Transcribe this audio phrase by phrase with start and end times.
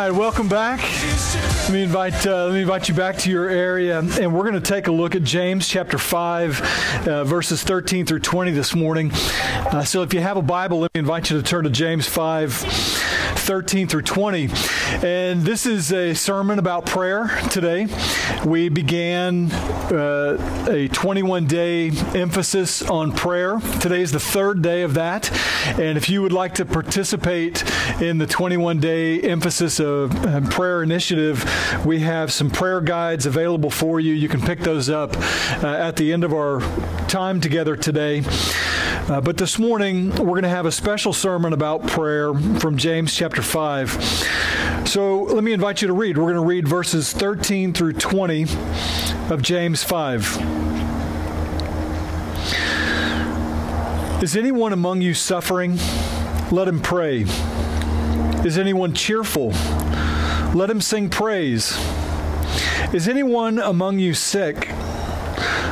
[0.00, 0.80] right, welcome back.
[1.64, 4.54] Let me invite uh, let me invite you back to your area, and we're going
[4.54, 6.60] to take a look at James chapter five,
[7.06, 9.10] uh, verses thirteen through twenty this morning.
[9.12, 12.06] Uh, so, if you have a Bible, let me invite you to turn to James
[12.06, 12.52] five.
[13.50, 14.48] 13 through 20.
[15.04, 17.88] And this is a sermon about prayer today.
[18.46, 23.58] We began uh, a 21 day emphasis on prayer.
[23.80, 25.32] Today is the third day of that.
[25.80, 27.64] And if you would like to participate
[28.00, 31.44] in the 21 day emphasis of uh, prayer initiative,
[31.84, 34.14] we have some prayer guides available for you.
[34.14, 35.16] You can pick those up
[35.64, 36.60] uh, at the end of our
[37.08, 38.22] time together today.
[39.08, 43.14] Uh, but this morning, we're going to have a special sermon about prayer from James
[43.14, 44.84] chapter 5.
[44.86, 46.16] So let me invite you to read.
[46.16, 48.42] We're going to read verses 13 through 20
[49.30, 50.60] of James 5.
[54.22, 55.78] Is anyone among you suffering?
[56.52, 57.24] Let him pray.
[58.44, 59.48] Is anyone cheerful?
[60.54, 61.76] Let him sing praise.
[62.92, 64.68] Is anyone among you sick?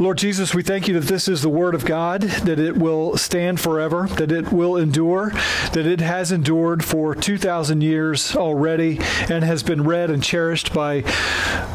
[0.00, 3.16] Lord Jesus, we thank you that this is the Word of God, that it will
[3.16, 5.30] stand forever, that it will endure,
[5.72, 8.98] that it has endured for 2,000 years already
[9.28, 11.04] and has been read and cherished by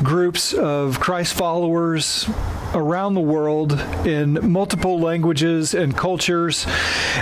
[0.04, 2.30] groups of Christ followers
[2.74, 3.74] around the world
[4.06, 6.66] in multiple languages and cultures,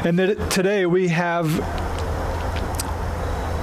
[0.06, 1.60] and that today we have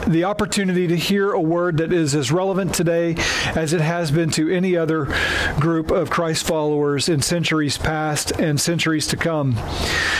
[0.09, 3.15] the opportunity to hear a word that is as relevant today
[3.55, 5.15] as it has been to any other
[5.61, 9.57] group of Christ followers in centuries past and centuries to come.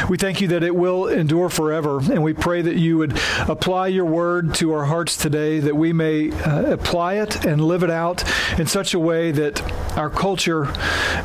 [0.09, 3.19] We thank you that it will endure forever, and we pray that you would
[3.49, 7.83] apply your word to our hearts today, that we may uh, apply it and live
[7.83, 8.25] it out
[8.59, 9.63] in such a way that
[9.97, 10.73] our culture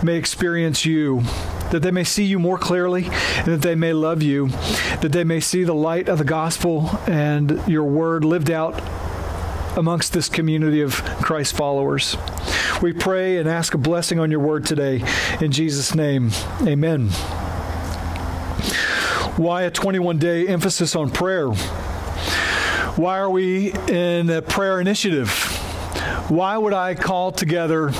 [0.02, 1.24] may experience you
[1.72, 4.48] that they may see you more clearly, and that they may love you,
[5.02, 8.82] that they may see the light of the gospel and your word lived out
[9.78, 12.16] amongst this community of Christ followers.
[12.82, 15.04] We pray and ask a blessing on your word today.
[15.42, 16.32] In Jesus' name,
[16.62, 17.10] amen.
[19.38, 21.50] Why a 21 day emphasis on prayer?
[22.96, 25.32] Why are we in a prayer initiative?
[26.30, 27.92] Why would I call together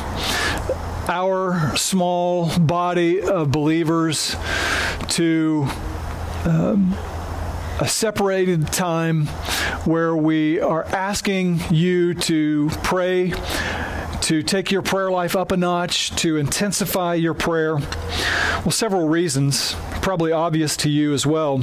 [1.08, 4.36] our small body of believers
[5.10, 5.68] to
[6.46, 6.96] um,
[7.80, 9.28] a separated time
[9.86, 13.34] where we are asking you to pray,
[14.22, 17.76] to take your prayer life up a notch, to intensify your prayer.
[17.76, 21.60] Well, several reasons, probably obvious to you as well.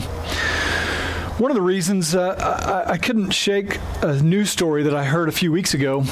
[1.38, 5.30] One of the reasons uh, I, I couldn't shake a news story that I heard
[5.30, 6.04] a few weeks ago.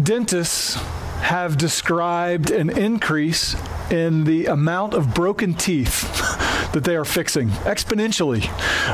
[0.00, 0.78] Dentists
[1.24, 3.56] have described an increase
[3.90, 6.02] in the amount of broken teeth
[6.72, 8.46] that they are fixing exponentially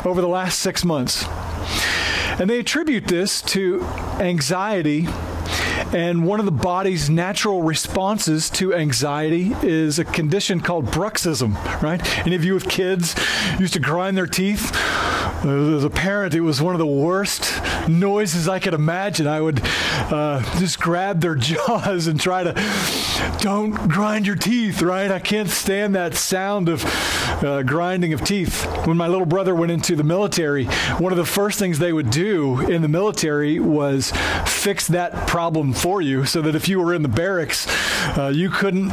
[0.06, 1.24] over the last six months.
[2.38, 3.82] And they attribute this to
[4.20, 5.08] anxiety.
[5.92, 12.00] And one of the body's natural responses to anxiety is a condition called bruxism, right?
[12.24, 13.16] Any of you with kids
[13.58, 14.70] used to grind their teeth?
[15.42, 17.50] As a parent, it was one of the worst
[17.88, 19.26] noises I could imagine.
[19.26, 22.52] I would uh, just grab their jaws and try to,
[23.40, 25.10] don't grind your teeth, right?
[25.10, 26.84] I can't stand that sound of
[27.42, 28.64] uh, grinding of teeth.
[28.86, 30.66] When my little brother went into the military,
[30.98, 34.12] one of the first things they would do in the military was
[34.44, 37.66] fix that problem for you so that if you were in the barracks,
[38.18, 38.92] uh, you couldn't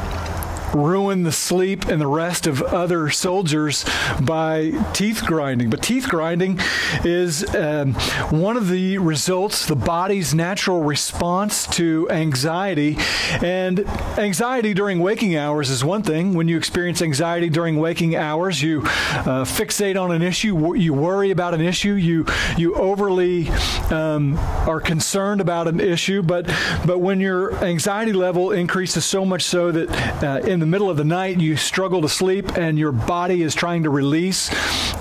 [0.74, 3.86] ruin the sleep and the rest of other soldiers
[4.22, 5.70] by teeth grinding.
[5.70, 6.60] But teeth grinding
[7.04, 7.94] is um,
[8.30, 12.98] one of the results, the body's natural response to anxiety.
[13.42, 13.88] And
[14.18, 16.34] anxiety during waking hours is one thing.
[16.34, 21.32] When you experience anxiety during waking hours, you uh, fixate on an issue, you worry
[21.32, 22.26] about an issue, you
[22.58, 23.50] you overly
[23.90, 24.38] um,
[24.68, 26.22] are concerned about an issue.
[26.22, 26.46] But
[26.86, 30.98] but when your anxiety level increases so much so that uh, in the middle of
[30.98, 34.52] the night you struggle to sleep and your body is trying to release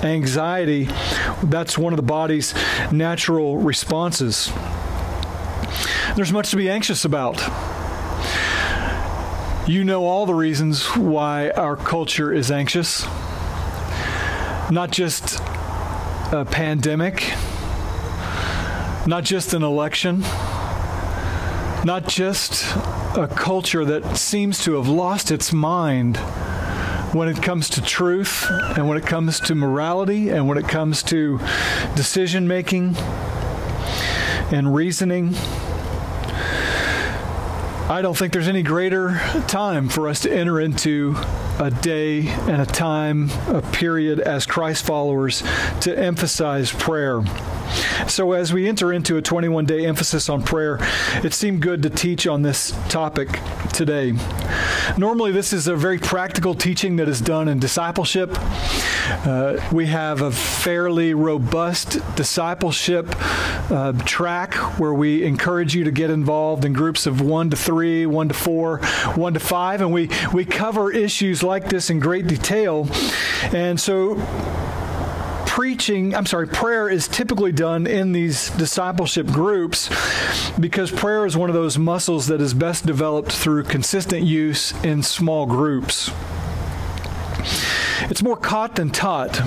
[0.04, 0.86] anxiety,
[1.44, 2.52] that's one of the body's
[2.92, 4.52] natural responses.
[6.14, 7.40] There's much to be anxious about.
[9.66, 13.06] You know all the reasons why our culture is anxious.
[14.70, 15.40] Not just
[16.32, 17.32] a pandemic,
[19.06, 20.20] not just an election,
[21.82, 22.76] not just
[23.16, 26.18] a culture that seems to have lost its mind
[27.14, 28.46] when it comes to truth
[28.76, 31.38] and when it comes to morality and when it comes to
[31.94, 32.94] decision making
[34.52, 35.34] and reasoning.
[37.88, 41.14] I don't think there's any greater time for us to enter into
[41.60, 45.44] a day and a time, a period as Christ followers
[45.82, 47.22] to emphasize prayer.
[48.08, 50.78] So, as we enter into a 21 day emphasis on prayer,
[51.22, 53.38] it seemed good to teach on this topic
[53.72, 54.14] today.
[54.98, 58.36] Normally, this is a very practical teaching that is done in discipleship.
[59.24, 63.06] Uh, we have a fairly robust discipleship
[63.70, 68.06] uh, track where we encourage you to get involved in groups of one to three,
[68.06, 68.78] one to four,
[69.14, 72.88] one to five, and we, we cover issues like this in great detail.
[73.52, 74.16] And so,
[75.46, 79.88] preaching, I'm sorry, prayer is typically done in these discipleship groups
[80.60, 85.02] because prayer is one of those muscles that is best developed through consistent use in
[85.02, 86.10] small groups.
[88.08, 89.40] It's more caught than taught.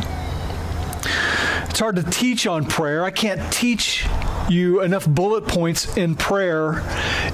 [1.70, 3.06] It's hard to teach on prayer.
[3.06, 4.06] I can't teach
[4.50, 6.82] you enough bullet points in prayer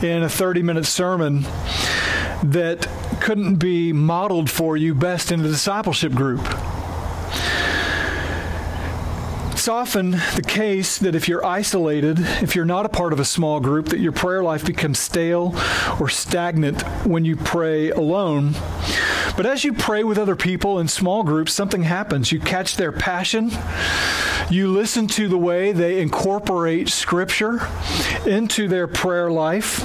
[0.04, 1.45] in a 30 minute sermon
[2.44, 2.88] that
[3.22, 6.42] couldn't be modeled for you best in a discipleship group.
[9.51, 13.25] It's often the case that if you're isolated, if you're not a part of a
[13.25, 15.56] small group, that your prayer life becomes stale
[16.00, 18.54] or stagnant when you pray alone.
[19.37, 22.31] But as you pray with other people in small groups, something happens.
[22.31, 23.51] You catch their passion.
[24.49, 27.67] You listen to the way they incorporate Scripture
[28.25, 29.81] into their prayer life.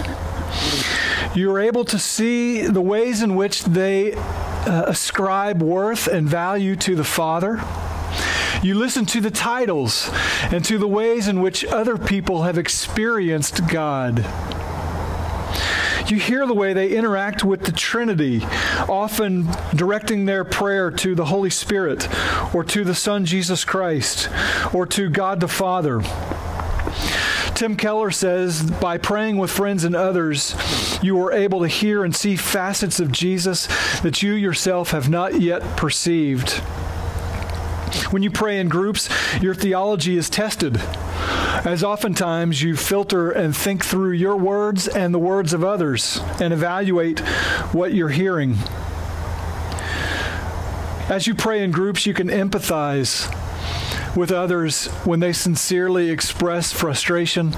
[1.35, 6.95] You're able to see the ways in which they uh, ascribe worth and value to
[6.95, 7.61] the Father.
[8.63, 10.11] You listen to the titles
[10.53, 14.27] and to the ways in which other people have experienced God.
[16.07, 18.43] You hear the way they interact with the Trinity,
[18.89, 22.09] often directing their prayer to the Holy Spirit
[22.55, 24.29] or to the Son Jesus Christ
[24.73, 26.01] or to God the Father.
[27.55, 30.57] Tim Keller says by praying with friends and others,
[31.03, 33.69] you are able to hear and see facets of Jesus
[34.01, 36.53] that you yourself have not yet perceived.
[38.11, 39.09] When you pray in groups,
[39.43, 40.81] your theology is tested.
[41.65, 46.55] As oftentimes you filter and think through your words and the words of others and
[46.55, 47.21] evaluate
[47.73, 48.57] what you're hearing.
[51.11, 53.29] As you pray in groups, you can empathize
[54.17, 57.55] with others when they sincerely express frustration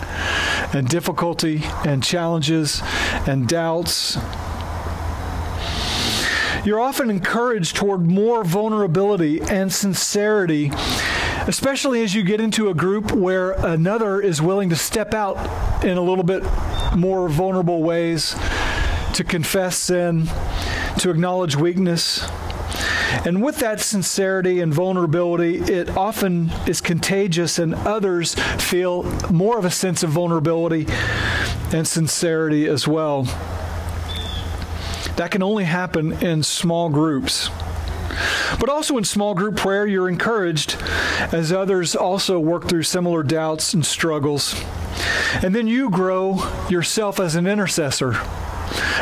[0.75, 2.83] and difficulty and challenges
[3.27, 4.19] and doubts
[6.65, 10.71] you're often encouraged toward more vulnerability and sincerity,
[11.49, 15.97] especially as you get into a group where another is willing to step out in
[15.97, 16.43] a little bit
[16.97, 18.35] more vulnerable ways
[19.15, 20.29] to confess sin,
[20.99, 22.29] to acknowledge weakness.
[23.25, 29.65] And with that sincerity and vulnerability, it often is contagious, and others feel more of
[29.65, 30.87] a sense of vulnerability
[31.73, 33.25] and sincerity as well.
[35.17, 37.51] That can only happen in small groups.
[38.59, 40.77] But also in small group prayer, you're encouraged
[41.33, 44.61] as others also work through similar doubts and struggles.
[45.43, 48.15] And then you grow yourself as an intercessor.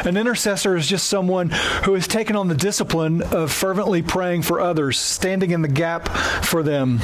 [0.05, 1.51] An intercessor is just someone
[1.85, 6.09] who has taken on the discipline of fervently praying for others, standing in the gap
[6.45, 7.01] for them.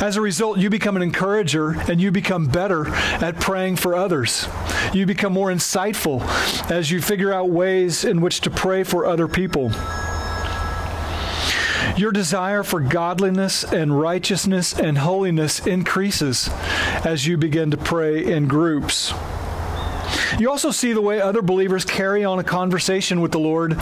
[0.00, 4.48] As a result, you become an encourager and you become better at praying for others.
[4.92, 6.22] You become more insightful
[6.70, 9.70] as you figure out ways in which to pray for other people.
[11.96, 16.50] Your desire for godliness and righteousness and holiness increases
[17.04, 19.12] as you begin to pray in groups.
[20.38, 23.76] You also see the way other believers carry on a conversation with the Lord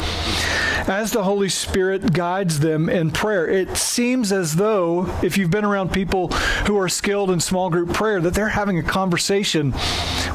[0.89, 3.49] as the Holy Spirit guides them in prayer.
[3.49, 6.29] It seems as though, if you've been around people
[6.67, 9.73] who are skilled in small group prayer, that they're having a conversation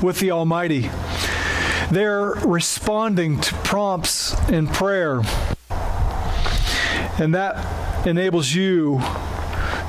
[0.02, 0.90] with the Almighty.
[1.92, 5.22] They're responding to prompts in prayer.
[7.20, 9.00] And that enables you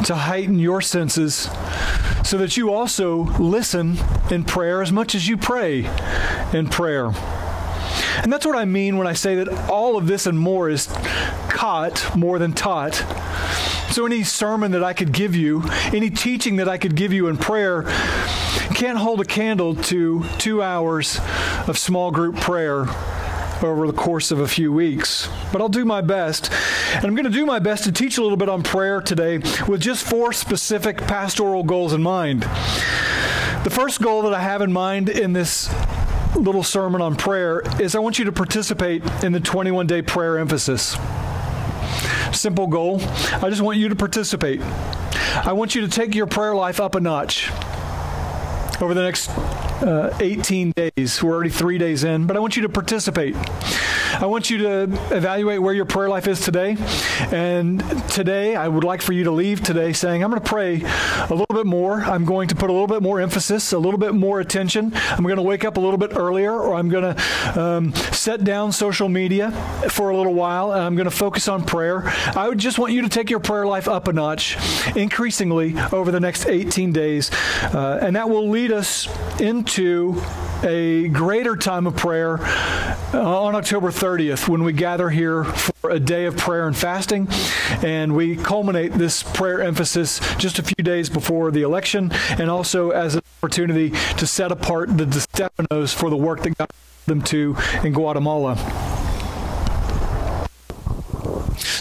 [0.05, 1.49] to heighten your senses
[2.25, 3.99] so that you also listen
[4.31, 5.91] in prayer as much as you pray
[6.53, 7.13] in prayer.
[8.23, 10.87] And that's what I mean when I say that all of this and more is
[11.49, 12.95] caught more than taught.
[13.91, 17.27] So, any sermon that I could give you, any teaching that I could give you
[17.29, 17.85] in prayer,
[18.75, 21.19] can't hold a candle to two hours
[21.67, 22.87] of small group prayer
[23.63, 25.29] over the course of a few weeks.
[25.53, 26.51] But I'll do my best.
[26.95, 29.39] And I'm going to do my best to teach a little bit on prayer today
[29.67, 32.43] with just four specific pastoral goals in mind.
[33.65, 35.73] The first goal that I have in mind in this
[36.37, 40.39] little sermon on prayer is I want you to participate in the 21 day prayer
[40.39, 40.97] emphasis.
[42.33, 43.01] Simple goal.
[43.33, 44.61] I just want you to participate.
[45.45, 47.51] I want you to take your prayer life up a notch
[48.81, 49.29] over the next
[49.83, 51.23] uh, 18 days.
[51.23, 53.35] We're already three days in, but I want you to participate.
[54.21, 54.83] I want you to
[55.17, 56.77] evaluate where your prayer life is today.
[57.31, 57.79] And
[58.11, 61.29] today, I would like for you to leave today saying, I'm going to pray a
[61.31, 62.01] little bit more.
[62.01, 64.93] I'm going to put a little bit more emphasis, a little bit more attention.
[65.11, 68.43] I'm going to wake up a little bit earlier, or I'm going to um, set
[68.43, 69.53] down social media
[69.89, 72.03] for a little while, and I'm going to focus on prayer.
[72.35, 74.57] I would just want you to take your prayer life up a notch,
[74.97, 77.31] increasingly over the next 18 days.
[77.63, 79.07] Uh, and that will lead us
[79.41, 80.21] into
[80.65, 82.39] a greater time of prayer
[83.15, 87.29] uh, on October 30th when we gather here for a day of prayer and fasting.
[87.83, 92.91] And we culminate this prayer emphasis just a few days before the election and also
[92.91, 96.71] as an opportunity to set apart the Stephanos for the work that God
[97.05, 98.57] them to in Guatemala.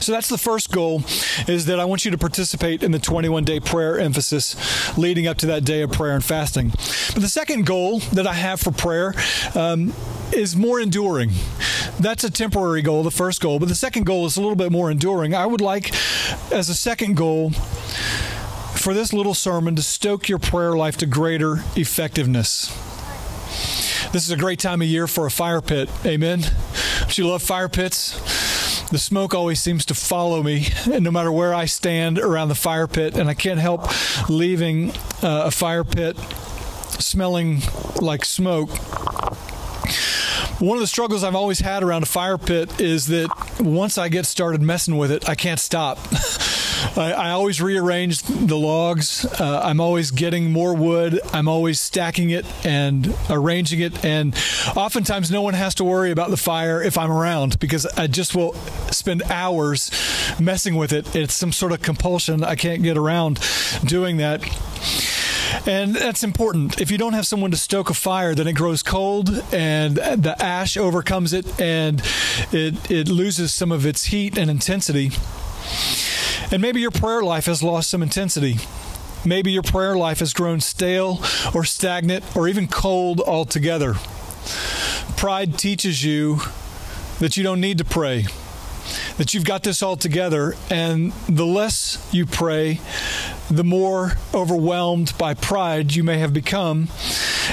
[0.08, 1.04] So that's the first goal
[1.48, 5.38] is that I want you to participate in the 21 day prayer emphasis leading up
[5.40, 6.70] to that day of prayer and fasting.
[6.70, 9.14] But the second goal that I have for prayer
[9.54, 9.94] um,
[10.32, 11.32] is more enduring.
[12.00, 14.72] That's a temporary goal, the first goal, but the second goal is a little bit
[14.72, 15.34] more enduring.
[15.34, 15.94] I would like,
[16.52, 17.52] as a second goal,
[18.76, 22.68] for this little sermon to stoke your prayer life to greater effectiveness.
[24.14, 25.90] This is a great time of year for a fire pit.
[26.06, 26.40] Amen.
[26.40, 28.14] If you love fire pits,
[28.90, 32.56] the smoke always seems to follow me, and no matter where I stand around the
[32.56, 33.90] fire pit, and I can't help
[34.30, 34.92] leaving
[35.24, 36.16] uh, a fire pit
[37.00, 37.62] smelling
[38.02, 38.70] like smoke.
[40.60, 44.10] One of the struggles I've always had around a fire pit is that once I
[44.10, 46.00] get started messing with it, I can't stop.
[46.98, 49.24] I, I, always rearrange the logs.
[49.40, 51.20] Uh, I'm always getting more wood.
[51.32, 54.04] I'm always stacking it and arranging it.
[54.04, 54.36] And
[54.76, 58.36] oftentimes, no one has to worry about the fire if I'm around because I just
[58.36, 58.54] will
[58.92, 59.92] spend hours
[60.40, 61.16] messing with it.
[61.16, 62.44] It's some sort of compulsion.
[62.44, 63.40] I can't get around
[63.86, 64.42] doing that.
[65.68, 66.80] And that's important.
[66.80, 70.36] If you don't have someone to stoke a fire, then it grows cold and the
[70.40, 72.02] ash overcomes it and
[72.54, 75.12] it, it loses some of its heat and intensity.
[76.52, 78.56] And maybe your prayer life has lost some intensity.
[79.26, 81.22] Maybe your prayer life has grown stale
[81.54, 83.96] or stagnant or even cold altogether.
[85.18, 86.40] Pride teaches you
[87.20, 88.26] that you don't need to pray,
[89.18, 92.80] that you've got this all together, and the less you pray,
[93.50, 96.90] the more overwhelmed by pride you may have become,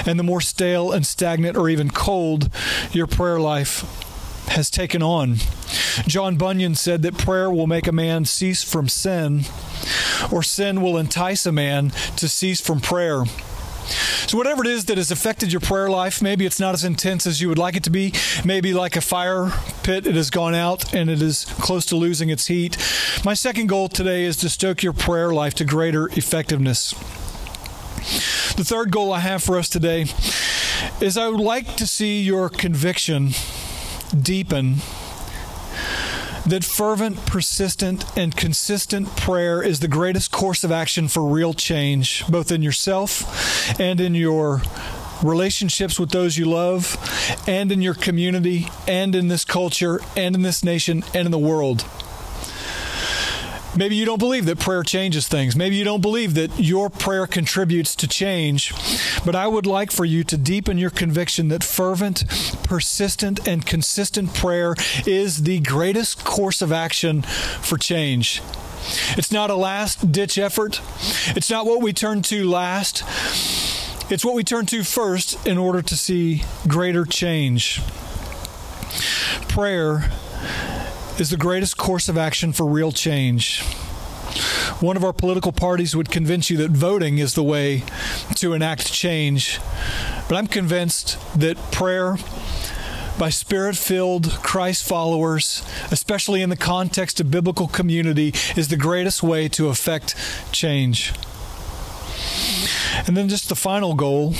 [0.05, 2.49] and the more stale and stagnant or even cold
[2.91, 3.83] your prayer life
[4.49, 5.35] has taken on.
[6.07, 9.45] John Bunyan said that prayer will make a man cease from sin,
[10.31, 13.23] or sin will entice a man to cease from prayer.
[14.27, 17.27] So, whatever it is that has affected your prayer life, maybe it's not as intense
[17.27, 18.11] as you would like it to be.
[18.43, 19.51] Maybe, like a fire
[19.83, 22.75] pit, it has gone out and it is close to losing its heat.
[23.23, 26.91] My second goal today is to stoke your prayer life to greater effectiveness.
[28.55, 30.05] The third goal I have for us today
[30.99, 33.31] is I would like to see your conviction
[34.19, 34.77] deepen
[36.45, 42.25] that fervent, persistent, and consistent prayer is the greatest course of action for real change,
[42.27, 44.61] both in yourself and in your
[45.23, 46.97] relationships with those you love,
[47.47, 51.37] and in your community, and in this culture, and in this nation, and in the
[51.37, 51.85] world.
[53.77, 55.55] Maybe you don't believe that prayer changes things.
[55.55, 58.73] Maybe you don't believe that your prayer contributes to change.
[59.25, 62.23] But I would like for you to deepen your conviction that fervent,
[62.63, 68.41] persistent, and consistent prayer is the greatest course of action for change.
[69.17, 70.79] It's not a last ditch effort.
[71.35, 73.03] It's not what we turn to last.
[74.11, 77.81] It's what we turn to first in order to see greater change.
[79.49, 80.11] Prayer
[81.19, 83.61] is the greatest course of action for real change.
[84.81, 87.83] One of our political parties would convince you that voting is the way
[88.35, 89.59] to enact change.
[90.27, 92.17] But I'm convinced that prayer
[93.17, 99.23] by spirit filled Christ followers, especially in the context of biblical community, is the greatest
[99.23, 100.15] way to affect
[100.51, 101.13] change.
[103.07, 104.33] And then just the final goal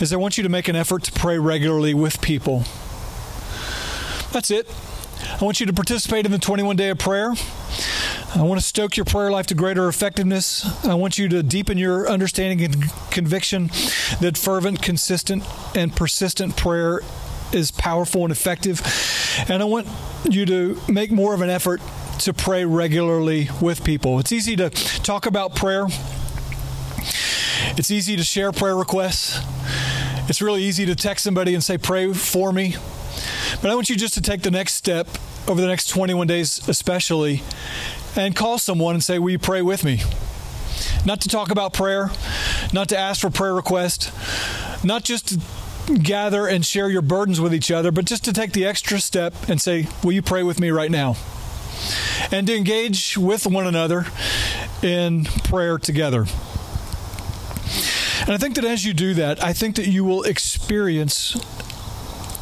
[0.00, 2.64] is I want you to make an effort to pray regularly with people.
[4.32, 4.68] That's it.
[5.40, 7.32] I want you to participate in the 21 day of prayer.
[8.34, 10.84] I want to stoke your prayer life to greater effectiveness.
[10.84, 13.68] I want you to deepen your understanding and conviction
[14.20, 15.44] that fervent, consistent,
[15.76, 17.02] and persistent prayer
[17.52, 18.82] is powerful and effective.
[19.48, 19.86] And I want
[20.28, 21.80] you to make more of an effort
[22.20, 24.18] to pray regularly with people.
[24.18, 25.86] It's easy to talk about prayer,
[27.76, 29.38] it's easy to share prayer requests.
[30.28, 32.74] It's really easy to text somebody and say, Pray for me.
[33.62, 35.06] But I want you just to take the next step
[35.48, 37.42] over the next 21 days, especially,
[38.14, 40.02] and call someone and say, Will you pray with me?
[41.04, 42.10] Not to talk about prayer,
[42.72, 44.12] not to ask for prayer requests,
[44.84, 45.40] not just to
[45.98, 49.34] gather and share your burdens with each other, but just to take the extra step
[49.48, 51.16] and say, Will you pray with me right now?
[52.30, 54.06] And to engage with one another
[54.82, 56.26] in prayer together.
[58.20, 61.36] And I think that as you do that, I think that you will experience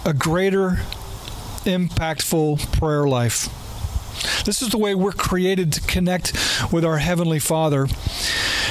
[0.04, 0.80] a greater
[1.66, 3.48] impactful prayer life.
[4.44, 6.32] This is the way we're created to connect
[6.72, 7.86] with our Heavenly Father.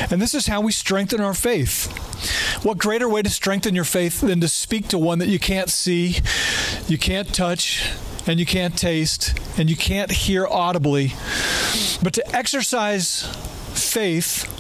[0.10, 1.92] And this is how we strengthen our faith.
[2.64, 5.70] What greater way to strengthen your faith than to speak to one that you can't
[5.70, 6.18] see,
[6.88, 7.92] you can't touch,
[8.28, 11.14] and you can't taste, and you can't hear audibly,
[12.02, 13.24] but to exercise
[13.74, 14.52] faith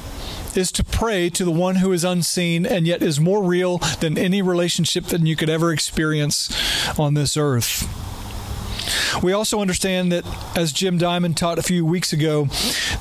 [0.55, 4.17] is to pray to the one who is unseen and yet is more real than
[4.17, 6.49] any relationship that you could ever experience
[6.99, 8.04] on this earth.
[9.21, 10.25] We also understand that,
[10.57, 12.45] as Jim Diamond taught a few weeks ago,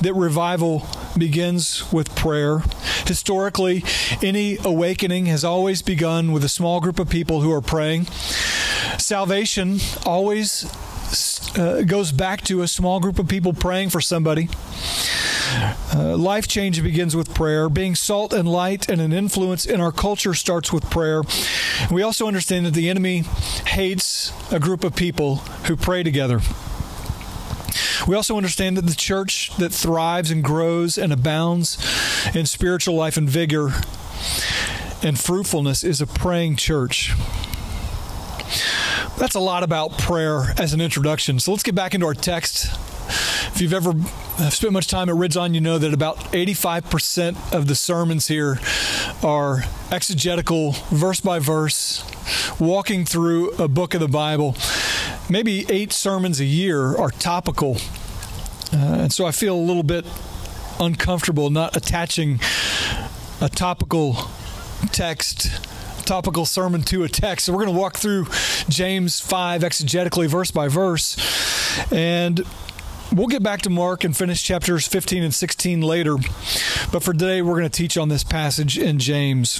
[0.01, 0.87] that revival
[1.17, 2.63] begins with prayer.
[3.05, 3.83] Historically,
[4.21, 8.05] any awakening has always begun with a small group of people who are praying.
[8.97, 10.65] Salvation always
[11.57, 14.49] uh, goes back to a small group of people praying for somebody.
[15.55, 17.69] Uh, life change begins with prayer.
[17.69, 21.23] Being salt and light and an influence in our culture starts with prayer.
[21.89, 23.23] We also understand that the enemy
[23.67, 25.37] hates a group of people
[25.67, 26.41] who pray together.
[28.07, 31.77] We also understand that the church that thrives and grows and abounds
[32.35, 33.71] in spiritual life and vigor
[35.01, 37.13] and fruitfulness is a praying church.
[39.17, 41.39] That's a lot about prayer as an introduction.
[41.39, 42.67] So let's get back into our text.
[43.55, 43.93] If you've ever
[44.49, 48.59] spent much time at Ridge On, you know that about 85% of the sermons here
[49.23, 52.03] are exegetical, verse by verse,
[52.59, 54.57] walking through a book of the Bible.
[55.29, 57.77] Maybe eight sermons a year are topical.
[58.73, 60.05] Uh, and so I feel a little bit
[60.77, 62.41] uncomfortable not attaching
[63.39, 64.17] a topical
[64.91, 65.61] text
[66.05, 67.45] topical sermon to a text.
[67.45, 68.27] So we're going to walk through
[68.67, 71.15] James 5 exegetically, verse by verse.
[71.89, 72.45] And
[73.13, 76.15] We'll get back to Mark and finish chapters 15 and 16 later,
[76.91, 79.59] but for today we're going to teach on this passage in James.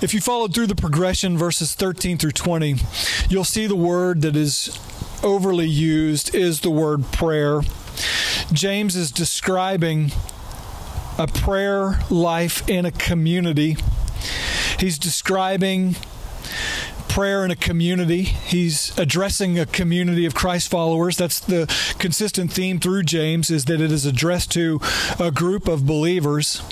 [0.00, 2.76] If you followed through the progression, verses 13 through 20,
[3.28, 4.78] you'll see the word that is
[5.24, 7.62] overly used is the word prayer.
[8.52, 10.12] James is describing
[11.18, 13.76] a prayer life in a community.
[14.78, 15.96] He's describing
[17.18, 18.22] prayer in a community.
[18.22, 21.16] He's addressing a community of Christ followers.
[21.16, 21.66] That's the
[21.98, 24.80] consistent theme through James is that it is addressed to
[25.18, 26.62] a group of believers.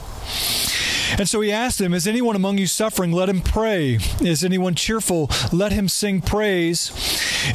[1.18, 3.11] And so he asked them, Is anyone among you suffering?
[3.11, 3.98] Let him pray.
[4.20, 5.28] Is anyone cheerful?
[5.52, 6.92] Let him sing praise.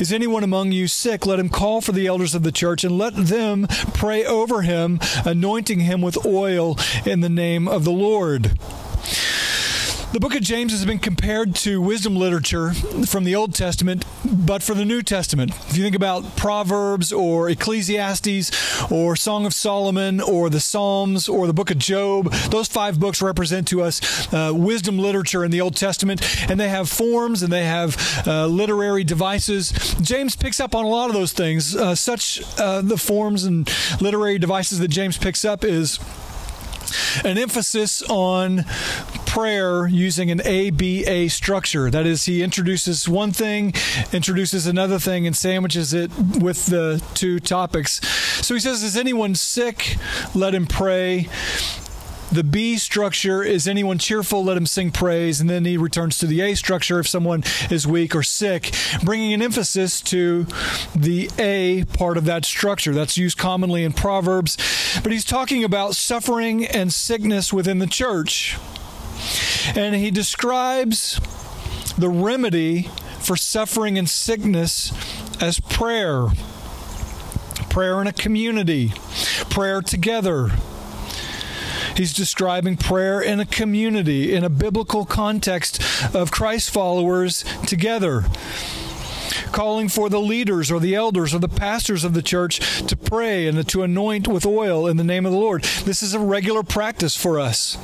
[0.02, 1.26] Is anyone among you sick?
[1.26, 5.00] Let him call for the elders of the church and let them pray over him,
[5.24, 8.60] anointing him with oil in the name of the Lord.
[10.12, 12.74] The book of James has been compared to wisdom literature
[13.06, 15.52] from the Old Testament, but for the New Testament.
[15.70, 21.48] If you think about Proverbs or Ecclesiastes or Song of Solomon or the Psalms or
[21.48, 25.62] the book of Job, those five books represent to us uh, wisdom literature in the
[25.62, 26.22] Old Testament,
[26.52, 27.96] and they have forms and they have
[28.28, 29.72] uh, literary devices.
[30.02, 31.74] James picks up on a lot of those things.
[31.74, 36.00] Uh, such uh, the forms and literary devices that James picks up is
[37.24, 38.66] an emphasis on
[39.26, 41.90] prayer using an ABA structure.
[41.90, 43.74] That is, he introduces one thing,
[44.12, 48.06] introduces another thing, and sandwiches it with the two topics.
[48.46, 49.96] So he says, Is anyone sick?
[50.36, 51.30] Let him pray.
[52.32, 55.42] The B structure is anyone cheerful, let him sing praise.
[55.42, 59.34] And then he returns to the A structure if someone is weak or sick, bringing
[59.34, 60.46] an emphasis to
[60.96, 62.94] the A part of that structure.
[62.94, 64.58] That's used commonly in Proverbs.
[65.04, 68.58] But he's talking about suffering and sickness within the church.
[69.76, 71.20] And he describes
[71.98, 72.90] the remedy
[73.20, 74.92] for suffering and sickness
[75.42, 76.28] as prayer
[77.70, 78.92] prayer in a community,
[79.50, 80.52] prayer together.
[81.96, 85.82] He's describing prayer in a community, in a biblical context
[86.16, 88.26] of Christ followers together
[89.52, 93.48] calling for the leaders or the elders or the pastors of the church to pray
[93.48, 95.64] and to anoint with oil in the name of the Lord.
[95.86, 97.78] This is a regular practice for us.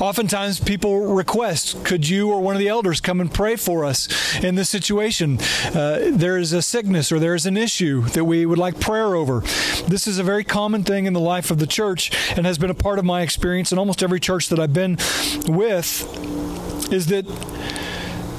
[0.00, 4.08] Oftentimes, people request, Could you or one of the elders come and pray for us
[4.42, 5.38] in this situation?
[5.74, 9.14] Uh, there is a sickness or there is an issue that we would like prayer
[9.14, 9.40] over.
[9.86, 12.70] This is a very common thing in the life of the church and has been
[12.70, 14.96] a part of my experience in almost every church that I've been
[15.46, 16.06] with.
[16.92, 17.24] Is that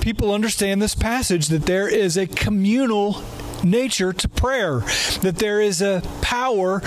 [0.01, 3.23] people understand this passage that there is a communal
[3.63, 4.79] nature to prayer,
[5.21, 6.81] that there is a power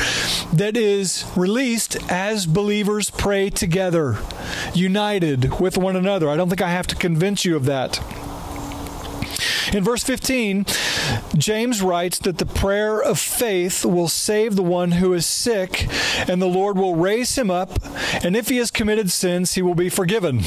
[0.52, 4.18] that is released as believers pray together,
[4.74, 6.28] united with one another.
[6.28, 8.00] I don't think I have to convince you of that.
[9.72, 10.66] In verse 15,
[11.36, 15.88] James writes that the prayer of faith will save the one who is sick,
[16.28, 17.70] and the Lord will raise him up,
[18.22, 20.42] and if he has committed sins, he will be forgiven.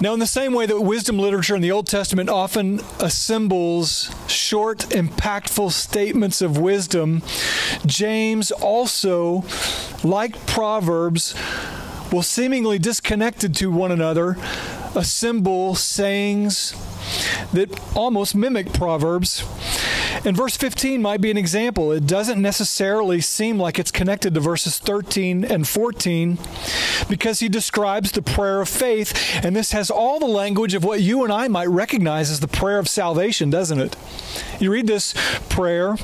[0.00, 4.78] Now, in the same way that wisdom literature in the Old Testament often assembles short,
[4.90, 7.20] impactful statements of wisdom,
[7.84, 9.42] James also,
[10.04, 11.34] like Proverbs,
[12.12, 14.36] will seemingly disconnected to one another,
[14.94, 16.74] assemble sayings
[17.52, 19.44] that almost mimic Proverbs.
[20.24, 21.92] And verse 15 might be an example.
[21.92, 26.38] It doesn't necessarily seem like it's connected to verses 13 and 14
[27.08, 31.00] because he describes the prayer of faith, and this has all the language of what
[31.00, 33.96] you and I might recognize as the prayer of salvation, doesn't it?
[34.58, 35.14] You read this
[35.48, 35.96] prayer,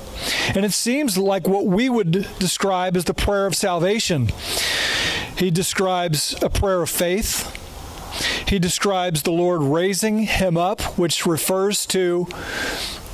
[0.54, 4.30] and it seems like what we would describe as the prayer of salvation.
[5.36, 7.60] He describes a prayer of faith.
[8.48, 12.28] He describes the Lord raising him up, which refers to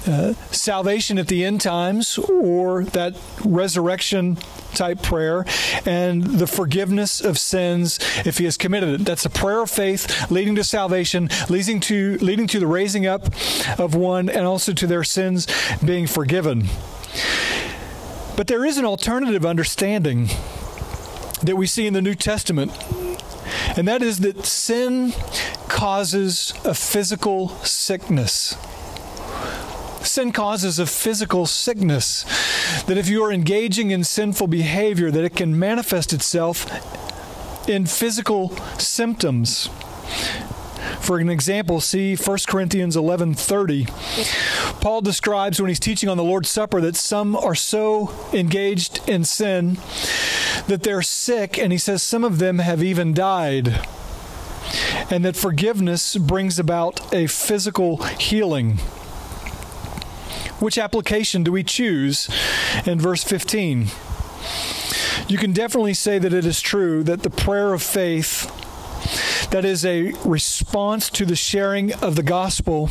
[0.07, 4.37] uh, salvation at the end times or that resurrection
[4.73, 5.45] type prayer
[5.85, 10.31] and the forgiveness of sins if he has committed it that's a prayer of faith
[10.31, 13.27] leading to salvation leading to leading to the raising up
[13.79, 15.47] of one and also to their sins
[15.85, 16.65] being forgiven
[18.37, 20.29] but there is an alternative understanding
[21.43, 22.73] that we see in the New Testament
[23.77, 25.13] and that is that sin
[25.69, 28.57] causes a physical sickness
[30.03, 32.25] sin causes a physical sickness
[32.87, 36.67] that if you are engaging in sinful behavior that it can manifest itself
[37.69, 39.69] in physical symptoms
[41.01, 43.87] for an example, see 1 Corinthians 11:30.
[44.81, 49.25] Paul describes when he's teaching on the Lord's Supper that some are so engaged in
[49.25, 49.79] sin
[50.67, 53.87] that they're sick and he says some of them have even died.
[55.11, 58.79] And that forgiveness brings about a physical healing.
[60.61, 62.29] Which application do we choose
[62.87, 63.89] in verse 15?
[65.29, 68.47] You can definitely say that it is true that the prayer of faith,
[69.51, 72.91] that is a response to the sharing of the gospel,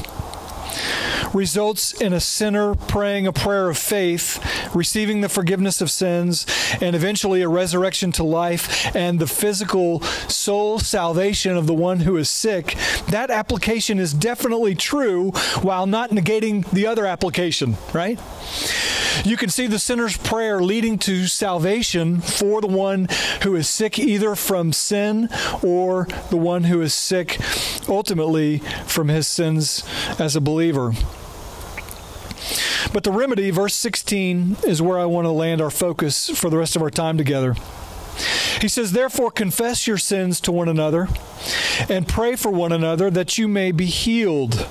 [1.33, 6.45] results in a sinner praying a prayer of faith, receiving the forgiveness of sins,
[6.81, 12.17] and eventually a resurrection to life and the physical soul salvation of the one who
[12.17, 12.75] is sick,
[13.09, 18.19] that application is definitely true while not negating the other application, right?
[19.25, 23.07] You can see the sinner's prayer leading to salvation for the one
[23.43, 25.29] who is sick either from sin
[25.61, 27.37] or the one who is sick
[27.87, 29.83] ultimately from his sins
[30.19, 30.93] as a believer.
[32.93, 36.57] But the remedy, verse 16, is where I want to land our focus for the
[36.57, 37.55] rest of our time together.
[38.61, 41.07] He says, Therefore, confess your sins to one another
[41.87, 44.67] and pray for one another that you may be healed.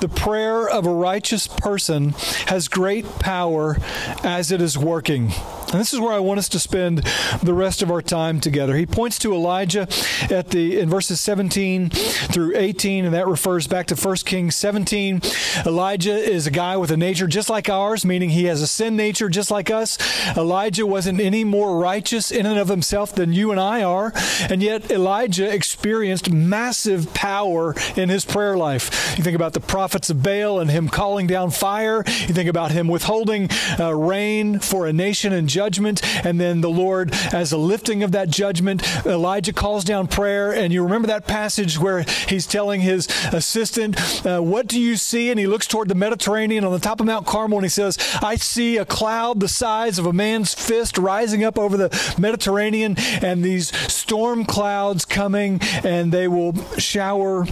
[0.00, 2.10] The prayer of a righteous person
[2.46, 3.76] has great power
[4.22, 5.32] as it is working.
[5.74, 6.98] And this is where I want us to spend
[7.42, 8.76] the rest of our time together.
[8.76, 9.88] He points to Elijah
[10.30, 15.20] at the in verses 17 through 18, and that refers back to 1 Kings 17.
[15.66, 18.94] Elijah is a guy with a nature just like ours, meaning he has a sin
[18.94, 19.98] nature just like us.
[20.36, 24.12] Elijah wasn't any more righteous in and of himself than you and I are,
[24.48, 29.16] and yet Elijah experienced massive power in his prayer life.
[29.18, 32.04] You think about the prophets of Baal and him calling down fire.
[32.06, 33.48] You think about him withholding
[33.80, 38.02] uh, rain for a nation in judgment judgment, and then the Lord, as a lifting
[38.02, 40.52] of that judgment, Elijah calls down prayer.
[40.52, 43.96] And you remember that passage where he's telling his assistant,
[44.26, 45.30] uh, What do you see?
[45.30, 47.96] And he looks toward the Mediterranean on the top of Mount Carmel and he says,
[48.20, 52.96] I see a cloud the size of a man's fist rising up over the Mediterranean,
[53.22, 57.46] and these storm clouds coming, and they will shower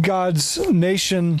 [0.00, 1.40] God's nation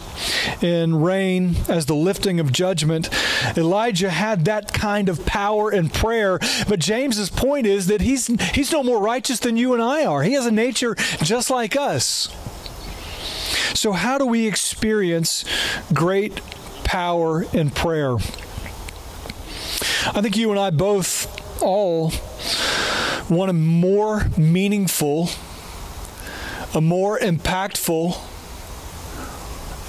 [0.60, 3.08] in rain as the lifting of judgment.
[3.56, 6.38] Elijah had that kind of power and prayer,
[6.68, 10.22] but James's point is that he's he's no more righteous than you and I are.
[10.22, 12.28] He has a nature just like us.
[13.74, 15.44] So how do we experience
[15.92, 16.40] great
[16.84, 18.16] power in prayer?
[20.08, 22.12] I think you and I both all
[23.28, 25.28] want a more meaningful,
[26.74, 28.16] a more impactful,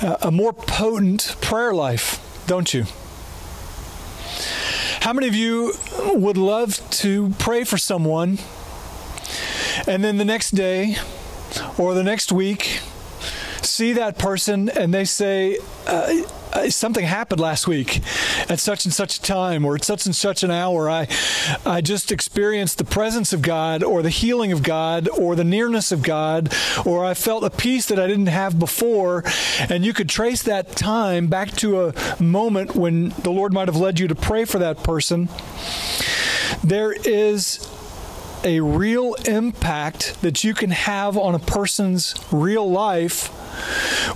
[0.01, 2.85] a more potent prayer life, don't you?
[5.01, 5.73] How many of you
[6.13, 8.39] would love to pray for someone
[9.87, 10.97] and then the next day
[11.77, 12.81] or the next week
[13.61, 16.13] see that person and they say, uh,
[16.69, 18.01] something happened last week
[18.49, 20.89] at such and such a time or at such and such an hour.
[20.89, 21.07] I,
[21.65, 25.91] I just experienced the presence of God or the healing of God or the nearness
[25.91, 26.53] of God
[26.85, 29.23] or I felt a peace that I didn't have before.
[29.69, 33.77] And you could trace that time back to a moment when the Lord might have
[33.77, 35.29] led you to pray for that person.
[36.63, 37.67] There is
[38.43, 43.29] a real impact that you can have on a person's real life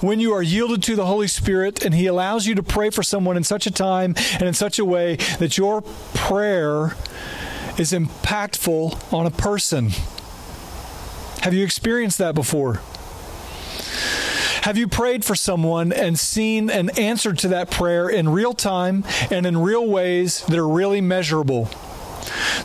[0.02, 3.04] when you are yielded to the Holy Spirit and He allows you to pray for
[3.04, 5.82] someone in such a time and in such a way that your
[6.14, 6.96] prayer
[7.78, 9.90] is impactful on a person.
[11.42, 12.82] Have you experienced that before?
[14.64, 19.04] Have you prayed for someone and seen an answer to that prayer in real time
[19.32, 21.68] and in real ways that are really measurable?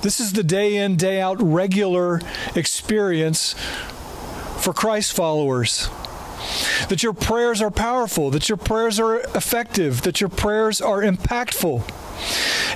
[0.02, 2.20] This is the day in, day out regular
[2.54, 3.54] experience
[4.58, 5.88] for Christ followers
[6.88, 11.88] that your prayers are powerful, that your prayers are effective, that your prayers are impactful.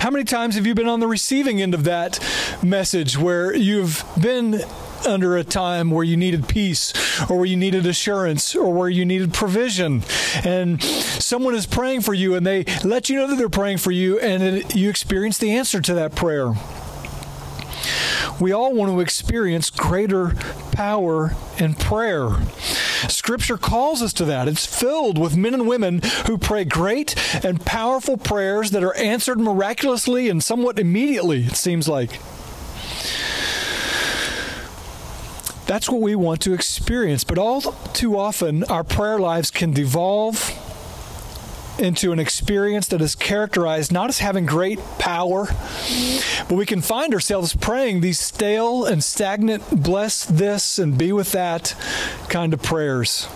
[0.00, 2.18] How many times have you been on the receiving end of that
[2.62, 4.62] message where you've been
[5.06, 6.92] under a time where you needed peace
[7.30, 10.02] or where you needed assurance or where you needed provision
[10.44, 13.90] and someone is praying for you and they let you know that they're praying for
[13.90, 16.52] you and you experience the answer to that prayer
[18.40, 20.34] we all want to experience greater
[20.72, 22.30] power in prayer.
[23.08, 24.48] Scripture calls us to that.
[24.48, 29.38] It's filled with men and women who pray great and powerful prayers that are answered
[29.38, 32.20] miraculously and somewhat immediately, it seems like.
[35.66, 37.22] That's what we want to experience.
[37.22, 40.36] But all too often, our prayer lives can devolve
[41.80, 45.48] into an experience that is characterized not as having great power,
[46.48, 51.32] but we can find ourselves praying these stale and stagnant, bless this and be with
[51.32, 51.74] that
[52.28, 53.26] kind of prayers.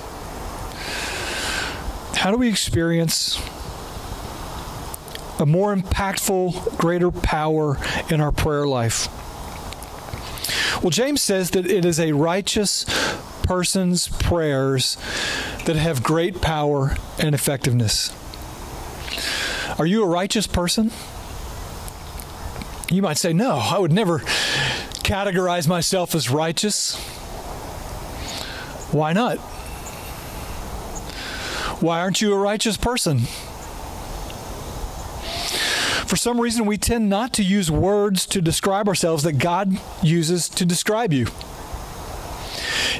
[2.16, 3.38] How do we experience
[5.40, 7.76] a more impactful, greater power
[8.10, 9.08] in our prayer life?
[10.82, 12.84] Well, James says that it is a righteous
[13.42, 14.96] person's prayers
[15.66, 18.12] that have great power and effectiveness.
[19.78, 20.90] Are you a righteous person?
[22.90, 26.96] You might say, No, I would never categorize myself as righteous.
[28.92, 29.38] Why not?
[31.80, 33.20] Why aren't you a righteous person?
[36.06, 40.48] For some reason, we tend not to use words to describe ourselves that God uses
[40.50, 41.26] to describe you.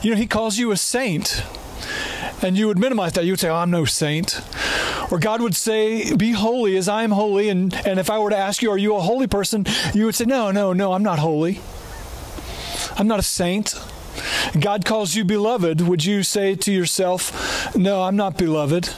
[0.03, 1.45] You know, He calls you a saint,
[2.43, 3.25] and you would minimize that.
[3.25, 4.41] You would say, oh, I'm no saint.
[5.11, 7.49] Or God would say, Be holy as I am holy.
[7.49, 9.67] And, and if I were to ask you, Are you a holy person?
[9.93, 11.61] You would say, No, no, no, I'm not holy.
[12.97, 13.75] I'm not a saint.
[14.59, 15.81] God calls you beloved.
[15.81, 18.91] Would you say to yourself, No, I'm not beloved?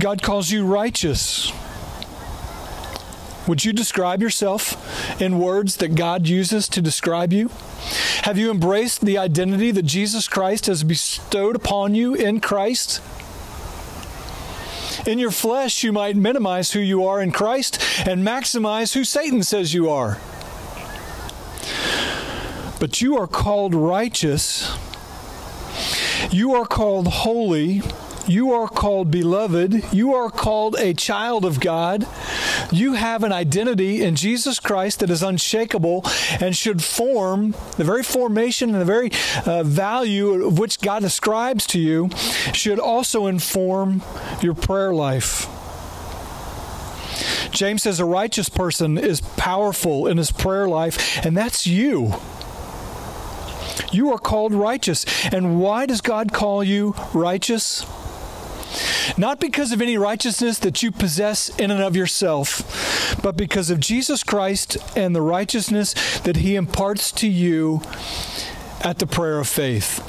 [0.00, 1.52] God calls you righteous.
[3.48, 7.50] Would you describe yourself in words that God uses to describe you?
[8.22, 13.00] Have you embraced the identity that Jesus Christ has bestowed upon you in Christ?
[15.08, 19.42] In your flesh, you might minimize who you are in Christ and maximize who Satan
[19.42, 20.18] says you are.
[22.78, 24.70] But you are called righteous.
[26.30, 27.80] You are called holy
[28.28, 29.92] you are called beloved.
[29.92, 32.06] You are called a child of God.
[32.70, 36.04] You have an identity in Jesus Christ that is unshakable
[36.40, 39.10] and should form the very formation and the very
[39.46, 42.10] uh, value of which God ascribes to you,
[42.52, 44.02] should also inform
[44.42, 45.46] your prayer life.
[47.50, 52.12] James says a righteous person is powerful in his prayer life, and that's you.
[53.90, 55.06] You are called righteous.
[55.32, 57.86] And why does God call you righteous?
[59.16, 63.80] Not because of any righteousness that you possess in and of yourself, but because of
[63.80, 67.82] Jesus Christ and the righteousness that He imparts to you
[68.82, 70.04] at the prayer of faith.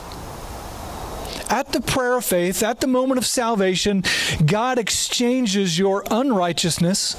[1.49, 4.03] At the prayer of faith, at the moment of salvation,
[4.45, 7.15] God exchanges your unrighteousness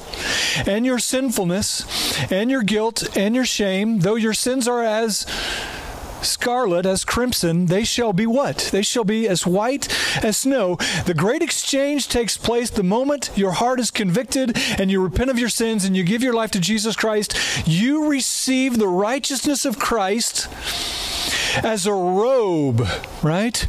[0.69, 5.27] and your sinfulness and your guilt and your shame, though your sins are as
[6.23, 8.69] scarlet as crimson, they shall be what?
[8.73, 9.89] They shall be as white
[10.25, 10.77] as snow.
[11.07, 15.39] The great exchange takes place the moment your heart is convicted and you repent of
[15.39, 17.37] your sins and you give your life to Jesus Christ.
[17.67, 20.49] You receive the righteousness of Christ
[21.63, 22.87] as a robe,
[23.23, 23.67] right?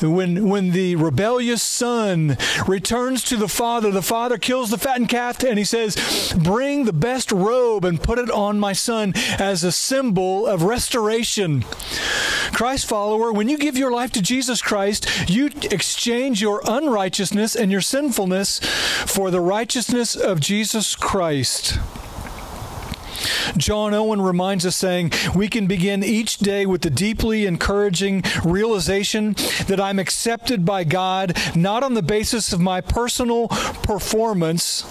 [0.00, 5.42] When when the rebellious son returns to the father, the father kills the fattened calf
[5.44, 9.72] and he says, "Bring the best robe and put it on my son as a
[9.72, 11.64] symbol of restoration."
[12.52, 17.70] Christ follower, when you give your life to Jesus Christ, you exchange your unrighteousness and
[17.70, 18.60] your sinfulness
[19.06, 21.78] for the righteousness of Jesus Christ.
[23.56, 29.34] John Owen reminds us, saying, We can begin each day with the deeply encouraging realization
[29.66, 34.84] that I'm accepted by God not on the basis of my personal performance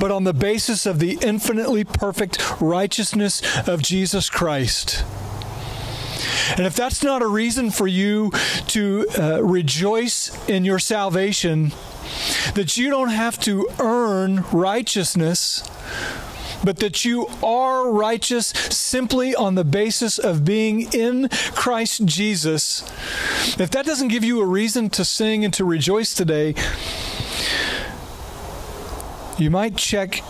[0.00, 5.04] but on the basis of the infinitely perfect righteousness of Jesus Christ.
[6.56, 8.30] And if that's not a reason for you
[8.68, 11.72] to uh, rejoice in your salvation,
[12.54, 15.68] that you don't have to earn righteousness,
[16.64, 22.82] but that you are righteous simply on the basis of being in Christ Jesus,
[23.58, 26.54] if that doesn't give you a reason to sing and to rejoice today,
[29.38, 30.22] you might check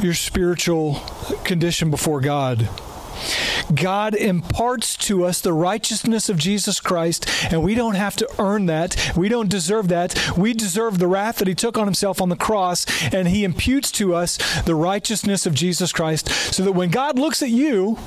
[0.00, 1.00] your spiritual
[1.44, 2.68] condition before God.
[3.74, 8.66] God imparts to us the righteousness of Jesus Christ, and we don't have to earn
[8.66, 9.12] that.
[9.16, 10.36] We don't deserve that.
[10.36, 13.90] We deserve the wrath that He took on Himself on the cross, and He imputes
[13.92, 17.98] to us the righteousness of Jesus Christ, so that when God looks at you,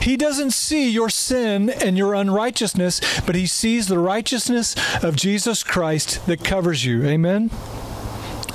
[0.00, 5.62] he doesn't see your sin and your unrighteousness, but he sees the righteousness of Jesus
[5.62, 7.04] Christ that covers you.
[7.04, 7.50] Amen?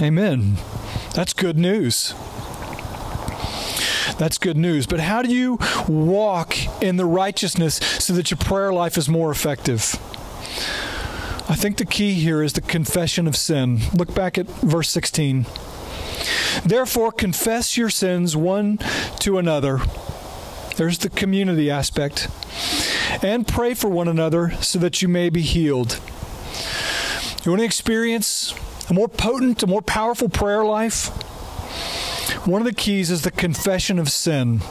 [0.02, 0.58] Amen.
[1.14, 2.14] That's good news.
[4.18, 4.86] That's good news.
[4.86, 9.32] But how do you walk in the righteousness so that your prayer life is more
[9.32, 9.96] effective?
[11.50, 13.80] I think the key here is the confession of sin.
[13.94, 15.46] Look back at verse 16.
[16.66, 18.80] Therefore, confess your sins one
[19.20, 19.82] to another.
[20.78, 22.28] There's the community aspect.
[23.24, 26.00] And pray for one another so that you may be healed.
[27.44, 28.54] You want to experience
[28.90, 31.12] a more potent, a more powerful prayer life?
[32.46, 34.62] One of the keys is the confession of sin.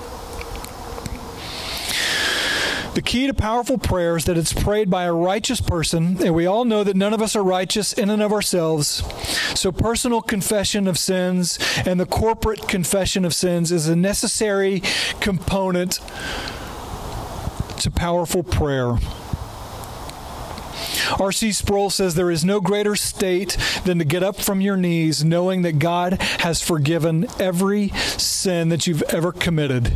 [2.95, 6.47] The key to powerful prayer is that it's prayed by a righteous person, and we
[6.47, 9.05] all know that none of us are righteous in and of ourselves.
[9.55, 14.83] So, personal confession of sins and the corporate confession of sins is a necessary
[15.21, 16.01] component
[17.79, 18.97] to powerful prayer.
[21.19, 21.53] R.C.
[21.53, 25.63] Sproul says there is no greater state than to get up from your knees knowing
[25.63, 29.87] that God has forgiven every sin that you've ever committed.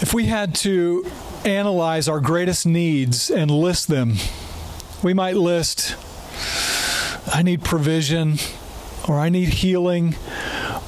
[0.00, 1.10] If we had to
[1.44, 4.14] analyze our greatest needs and list them,
[5.02, 5.96] we might list
[7.32, 8.38] I need provision,
[9.08, 10.16] or I need healing,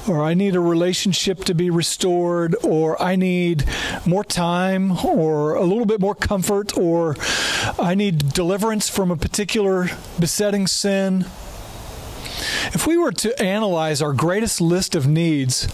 [0.07, 3.65] or I need a relationship to be restored, or I need
[4.05, 7.15] more time, or a little bit more comfort, or
[7.79, 9.89] I need deliverance from a particular
[10.19, 11.25] besetting sin.
[12.73, 15.67] If we were to analyze our greatest list of needs,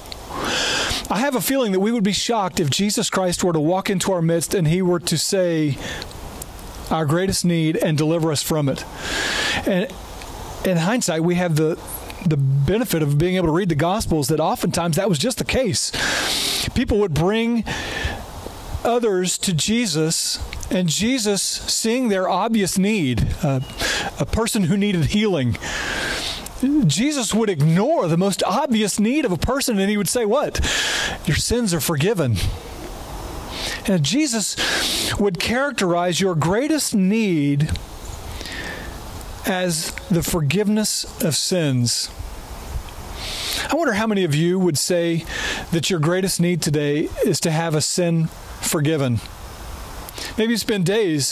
[1.10, 3.90] I have a feeling that we would be shocked if Jesus Christ were to walk
[3.90, 5.78] into our midst and he were to say,
[6.90, 8.86] our greatest need and deliver us from it.
[9.66, 9.92] And
[10.66, 11.76] in hindsight, we have the
[12.26, 15.46] the benefit of being able to read the Gospels that oftentimes that was just the
[15.46, 15.92] case.
[16.74, 17.64] People would bring
[18.84, 20.40] others to Jesus,
[20.72, 23.60] and Jesus, seeing their obvious need, uh,
[24.20, 25.58] a person who needed healing,
[26.86, 30.60] Jesus would ignore the most obvious need of a person and he would say, What?
[31.26, 32.36] Your sins are forgiven.
[33.88, 34.56] And Jesus
[35.20, 37.72] would characterize your greatest need
[39.46, 42.10] as the forgiveness of sins.
[43.70, 45.26] I wonder how many of you would say
[45.72, 48.28] that your greatest need today is to have a sin
[48.62, 49.20] forgiven.
[50.38, 51.28] Maybe it's been days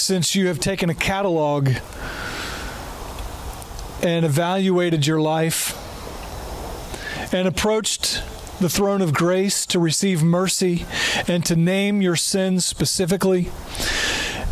[0.00, 1.70] since you have taken a catalog
[4.02, 5.74] and evaluated your life
[7.32, 8.22] and approached
[8.60, 10.86] the throne of grace to receive mercy
[11.28, 13.50] and to name your sins specifically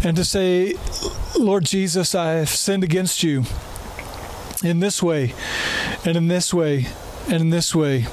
[0.02, 0.74] and to say,
[1.44, 3.44] Lord Jesus, I have sinned against you
[4.62, 5.34] in this way
[6.04, 6.86] and in this way
[7.28, 8.06] and in this way,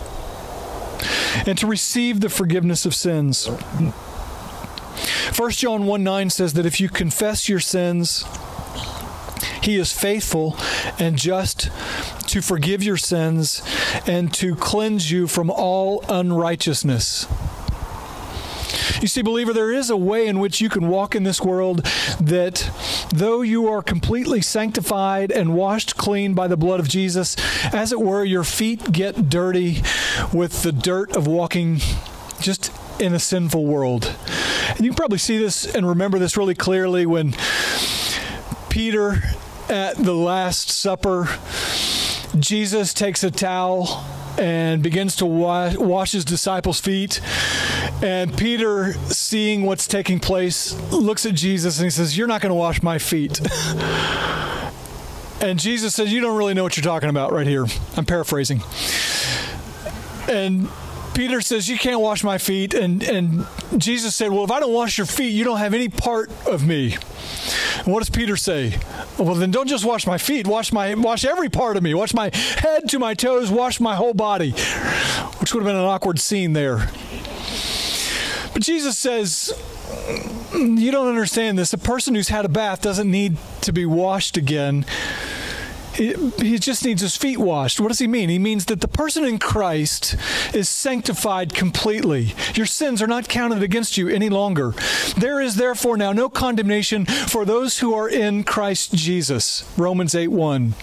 [1.46, 3.48] and to receive the forgiveness of sins.
[3.48, 8.26] 1 John 1 9 says that if you confess your sins,
[9.64, 10.58] he is faithful
[11.00, 11.70] and just
[12.28, 13.62] to forgive your sins
[14.06, 17.28] and to cleanse you from all unrighteousness.
[19.00, 21.86] You see, believer, there is a way in which you can walk in this world
[22.20, 22.70] that
[23.14, 27.36] though you are completely sanctified and washed clean by the blood of Jesus,
[27.74, 29.82] as it were, your feet get dirty
[30.34, 31.80] with the dirt of walking
[32.40, 34.16] just in a sinful world.
[34.70, 37.36] And you can probably see this and remember this really clearly when
[38.70, 39.22] Peter
[39.70, 41.28] at the Last Supper,
[42.38, 44.06] Jesus takes a towel
[44.38, 47.22] and begins to wash, wash his disciples' feet.
[48.02, 52.50] And Peter, seeing what's taking place, looks at Jesus and he says, You're not going
[52.50, 53.40] to wash my feet.
[55.42, 57.66] and Jesus says, You don't really know what you're talking about right here.
[57.96, 58.62] I'm paraphrasing.
[60.28, 60.68] And
[61.14, 62.74] Peter says, You can't wash my feet.
[62.74, 63.46] And, and
[63.78, 66.66] Jesus said, Well, if I don't wash your feet, you don't have any part of
[66.66, 66.98] me.
[67.78, 68.78] And what does Peter say?
[69.20, 71.94] Well, then don't just wash my feet, wash my wash every part of me.
[71.94, 74.52] Wash my head to my toes, wash my whole body.
[75.40, 76.90] Which would have been an awkward scene there.
[78.54, 79.54] But Jesus says,
[80.54, 81.74] You don't understand this.
[81.74, 84.86] A person who's had a bath doesn't need to be washed again.
[85.94, 87.80] He, he just needs his feet washed.
[87.80, 88.30] What does he mean?
[88.30, 90.16] He means that the person in Christ
[90.54, 92.34] is sanctified completely.
[92.56, 94.74] Your sins are not counted against you any longer.
[95.18, 99.70] There is therefore now no condemnation for those who are in Christ Jesus.
[99.78, 100.74] Romans 8 1.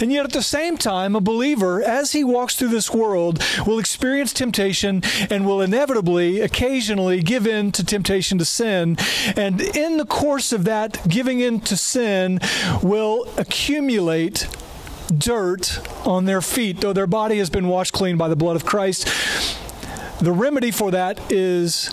[0.00, 3.78] And yet, at the same time, a believer, as he walks through this world, will
[3.78, 8.96] experience temptation and will inevitably, occasionally, give in to temptation to sin.
[9.36, 12.40] And in the course of that giving in to sin,
[12.82, 14.48] will accumulate
[15.16, 18.64] dirt on their feet, though their body has been washed clean by the blood of
[18.66, 19.06] Christ.
[20.20, 21.90] The remedy for that is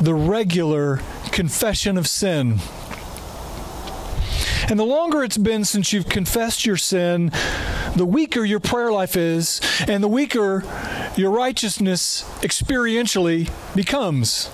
[0.00, 1.00] the regular
[1.30, 2.58] confession of sin.
[4.68, 7.30] And the longer it's been since you've confessed your sin,
[7.94, 10.64] the weaker your prayer life is, and the weaker
[11.16, 14.50] your righteousness experientially becomes.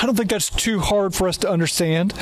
[0.00, 2.14] I don't think that's too hard for us to understand.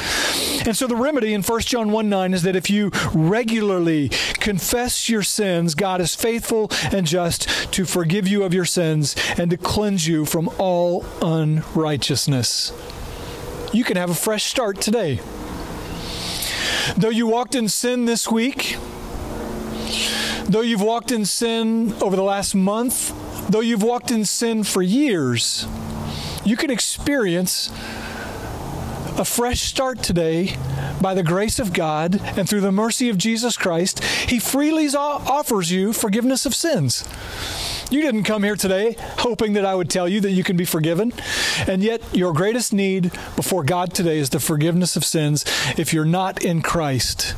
[0.65, 4.09] And so the remedy in 1 John 1 9 is that if you regularly
[4.41, 9.51] confess your sins, God is faithful and just to forgive you of your sins and
[9.51, 12.73] to cleanse you from all unrighteousness.
[13.75, 15.21] You can have a fresh start today.
[16.95, 18.77] Though you walked in sin this week,
[20.45, 23.13] though you've walked in sin over the last month,
[23.51, 25.67] though you've walked in sin for years,
[26.45, 27.71] you can experience
[29.19, 30.57] a fresh start today
[31.01, 34.05] by the grace of God and through the mercy of Jesus Christ.
[34.05, 37.05] He freely offers you forgiveness of sins.
[37.89, 40.65] You didn't come here today hoping that I would tell you that you can be
[40.65, 41.13] forgiven.
[41.69, 45.45] And yet, your greatest need before God today is the forgiveness of sins
[45.79, 47.35] if you're not in Christ.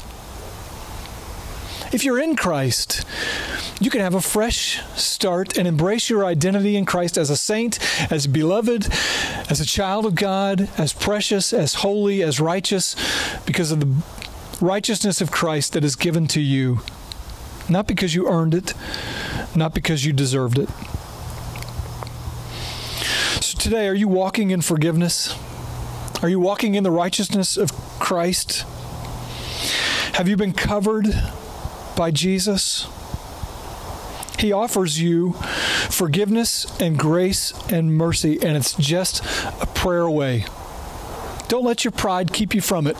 [1.92, 3.04] If you're in Christ,
[3.80, 7.78] you can have a fresh start and embrace your identity in Christ as a saint,
[8.10, 8.88] as beloved,
[9.50, 12.94] as a child of God, as precious, as holy, as righteous,
[13.46, 14.02] because of the
[14.60, 16.80] righteousness of Christ that is given to you.
[17.68, 18.74] Not because you earned it,
[19.54, 20.68] not because you deserved it.
[23.42, 25.34] So today, are you walking in forgiveness?
[26.22, 28.64] Are you walking in the righteousness of Christ?
[30.14, 31.06] Have you been covered
[31.96, 32.88] by Jesus?
[34.38, 35.32] He offers you
[35.90, 39.22] forgiveness and grace and mercy, and it's just
[39.60, 40.44] a prayer away.
[41.48, 42.96] Don't let your pride keep you from it.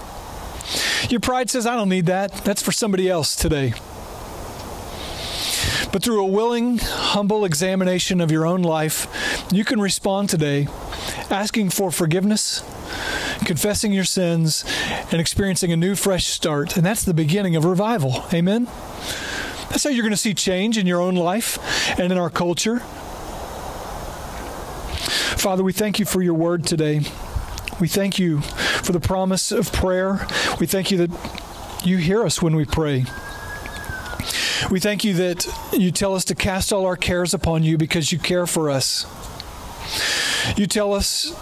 [1.11, 2.33] Your pride says, I don't need that.
[2.45, 3.73] That's for somebody else today.
[5.91, 9.07] But through a willing, humble examination of your own life,
[9.53, 10.69] you can respond today
[11.31, 12.61] asking for forgiveness,
[13.45, 14.65] confessing your sins,
[15.11, 16.77] and experiencing a new, fresh start.
[16.77, 18.25] And that's the beginning of revival.
[18.33, 18.67] Amen?
[19.71, 21.59] That's how you're going to see change in your own life
[21.99, 22.81] and in our culture.
[25.39, 27.01] Father, we thank you for your word today.
[27.81, 30.27] We thank you for the promise of prayer.
[30.59, 31.11] We thank you that
[31.85, 33.05] you hear us when we pray.
[34.71, 38.13] We thank you that you tell us to cast all our cares upon you because
[38.13, 39.07] you care for us.
[40.59, 41.35] You tell us,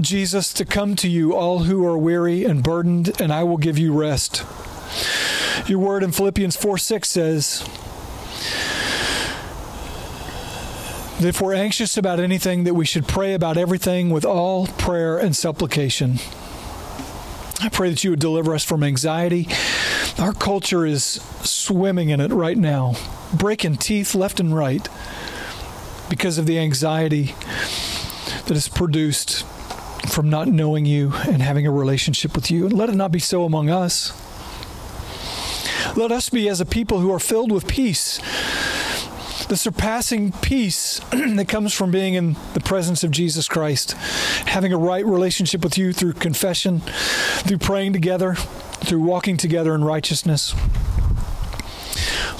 [0.00, 3.76] Jesus, to come to you, all who are weary and burdened, and I will give
[3.76, 4.46] you rest.
[5.68, 7.60] Your word in Philippians 4 6 says
[11.18, 15.18] that if we're anxious about anything, that we should pray about everything with all prayer
[15.18, 16.18] and supplication.
[17.60, 19.48] I pray that you would deliver us from anxiety.
[20.20, 21.04] Our culture is
[21.42, 22.94] swimming in it right now,
[23.32, 24.86] breaking teeth left and right
[26.10, 27.34] because of the anxiety
[28.44, 29.46] that is produced
[30.10, 32.66] from not knowing you and having a relationship with you.
[32.66, 34.12] And let it not be so among us.
[35.96, 38.20] Let us be as a people who are filled with peace
[39.48, 43.92] the surpassing peace that comes from being in the presence of Jesus Christ,
[44.46, 48.36] having a right relationship with you through confession, through praying together,
[48.90, 50.52] through walking together in righteousness.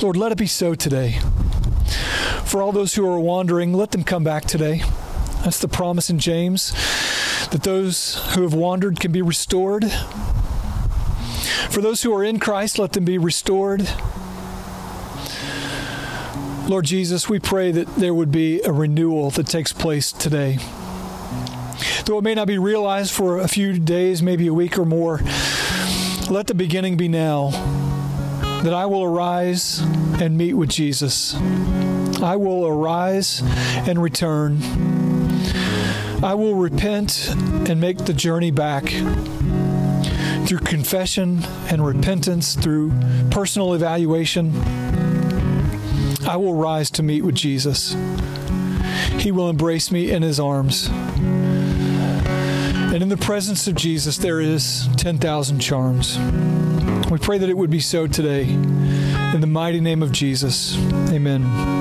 [0.02, 1.20] Lord, let it be so today.
[2.44, 4.82] For all those who are wandering, let them come back today.
[5.44, 6.72] That's the promise in James
[7.52, 9.92] that those who have wandered can be restored.
[11.70, 13.88] For those who are in Christ, let them be restored.
[16.66, 20.58] Lord Jesus, we pray that there would be a renewal that takes place today.
[22.06, 25.20] Though it may not be realized for a few days, maybe a week or more,
[26.30, 27.50] let the beginning be now
[28.62, 29.80] that I will arise
[30.20, 31.34] and meet with Jesus.
[32.22, 33.42] I will arise
[33.86, 34.62] and return.
[36.22, 38.86] I will repent and make the journey back
[40.46, 42.92] through confession and repentance, through
[43.30, 44.52] personal evaluation
[46.30, 47.96] I will rise to meet with Jesus.
[49.18, 50.88] He will embrace me in his arms.
[52.92, 56.18] And in the presence of Jesus, there is 10,000 charms.
[57.08, 58.42] We pray that it would be so today.
[58.44, 60.76] In the mighty name of Jesus,
[61.10, 61.79] amen.